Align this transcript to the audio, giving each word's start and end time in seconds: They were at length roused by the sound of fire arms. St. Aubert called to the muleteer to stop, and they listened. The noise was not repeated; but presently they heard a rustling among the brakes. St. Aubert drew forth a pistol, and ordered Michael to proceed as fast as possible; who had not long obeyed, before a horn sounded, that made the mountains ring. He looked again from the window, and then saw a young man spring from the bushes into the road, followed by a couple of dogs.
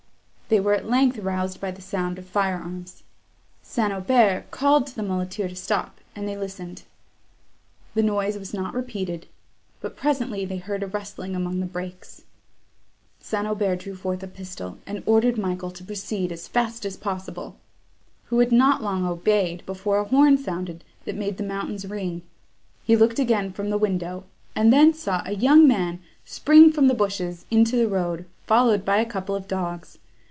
They 0.51 0.59
were 0.59 0.73
at 0.73 0.85
length 0.89 1.17
roused 1.17 1.61
by 1.61 1.71
the 1.71 1.81
sound 1.81 2.19
of 2.19 2.25
fire 2.27 2.57
arms. 2.57 3.03
St. 3.63 3.93
Aubert 3.93 4.51
called 4.51 4.85
to 4.87 4.95
the 4.97 5.01
muleteer 5.01 5.47
to 5.47 5.55
stop, 5.55 6.01
and 6.13 6.27
they 6.27 6.35
listened. 6.35 6.83
The 7.93 8.03
noise 8.03 8.37
was 8.37 8.53
not 8.53 8.73
repeated; 8.73 9.27
but 9.79 9.95
presently 9.95 10.43
they 10.43 10.57
heard 10.57 10.83
a 10.83 10.87
rustling 10.87 11.37
among 11.37 11.61
the 11.61 11.65
brakes. 11.65 12.23
St. 13.21 13.47
Aubert 13.47 13.77
drew 13.77 13.95
forth 13.95 14.21
a 14.23 14.27
pistol, 14.27 14.77
and 14.85 15.01
ordered 15.05 15.37
Michael 15.37 15.71
to 15.71 15.85
proceed 15.85 16.33
as 16.33 16.49
fast 16.49 16.83
as 16.85 16.97
possible; 16.97 17.55
who 18.25 18.39
had 18.39 18.51
not 18.51 18.83
long 18.83 19.07
obeyed, 19.07 19.65
before 19.65 19.99
a 19.99 20.03
horn 20.03 20.37
sounded, 20.37 20.83
that 21.05 21.15
made 21.15 21.37
the 21.37 21.43
mountains 21.43 21.87
ring. 21.89 22.23
He 22.83 22.97
looked 22.97 23.19
again 23.19 23.53
from 23.53 23.69
the 23.69 23.77
window, 23.77 24.25
and 24.53 24.73
then 24.73 24.93
saw 24.93 25.21
a 25.23 25.31
young 25.33 25.65
man 25.65 26.01
spring 26.25 26.73
from 26.73 26.89
the 26.89 26.93
bushes 26.93 27.45
into 27.49 27.77
the 27.77 27.87
road, 27.87 28.25
followed 28.45 28.83
by 28.83 28.97
a 28.97 29.05
couple 29.05 29.33
of 29.33 29.47
dogs. 29.47 29.97